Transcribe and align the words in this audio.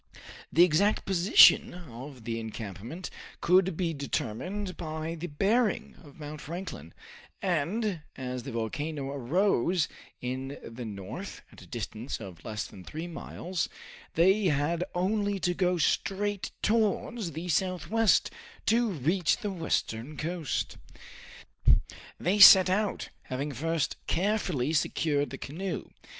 The 0.51 0.63
exact 0.63 1.05
position 1.05 1.75
of 1.75 2.23
the 2.23 2.39
encampment 2.39 3.11
could 3.39 3.77
be 3.77 3.93
determined 3.93 4.75
by 4.75 5.13
the 5.13 5.27
bearing 5.27 5.93
of 6.03 6.19
Mount 6.19 6.41
Franklin, 6.41 6.95
and 7.39 8.01
as 8.15 8.41
the 8.41 8.51
volcano 8.51 9.09
arose 9.11 9.87
in 10.19 10.57
the 10.63 10.85
north 10.85 11.43
at 11.51 11.61
a 11.61 11.67
distance 11.67 12.19
of 12.19 12.43
less 12.43 12.65
than 12.65 12.83
three 12.83 13.05
miles, 13.05 13.69
they 14.15 14.45
had 14.45 14.83
only 14.95 15.39
to 15.41 15.53
go 15.53 15.77
straight 15.77 16.49
towards 16.63 17.33
the 17.33 17.47
southwest 17.47 18.31
to 18.65 18.89
reach 18.89 19.37
the 19.37 19.51
western 19.51 20.17
coast. 20.17 20.77
They 22.19 22.39
set 22.39 22.71
out, 22.71 23.09
having 23.25 23.51
first 23.51 23.97
carefully 24.07 24.73
secured 24.73 25.29
the 25.29 25.37
canoe. 25.37 25.89